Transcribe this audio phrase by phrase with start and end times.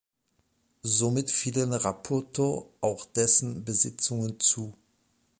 [0.81, 4.73] Somit fielen Rapoto auch dessen Besitzungen zu.